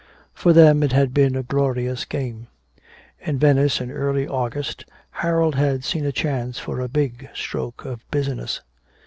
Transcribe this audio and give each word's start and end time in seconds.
For 0.33 0.51
them 0.51 0.81
it 0.81 0.93
had 0.93 1.13
been 1.13 1.35
a 1.35 1.43
glorious 1.43 2.05
game. 2.05 2.47
In 3.19 3.37
Venice 3.37 3.79
in 3.79 3.91
early 3.91 4.27
August, 4.27 4.83
Harold 5.11 5.53
had 5.53 5.83
seen 5.83 6.07
a 6.07 6.11
chance 6.11 6.57
for 6.57 6.79
a 6.79 6.89
big 6.89 7.29
stroke 7.35 7.85
of 7.85 8.01
business. 8.09 8.61